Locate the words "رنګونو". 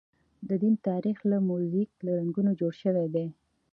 2.19-2.51